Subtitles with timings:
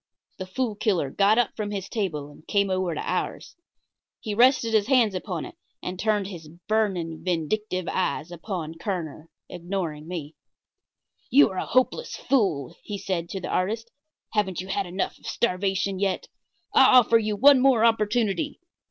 [0.39, 3.55] The Fool Killer got up from his table and came over to ours.
[4.19, 10.07] He rested his hands upon it, and turned his burning, vindictive eyes upon Kerner, ignoring
[10.07, 10.33] me.
[11.29, 13.91] "You are a hopeless fool," he said to the artist.
[14.31, 16.27] "Haven't you had enough of starvation yet?
[16.73, 18.59] I offer you one more opportunity.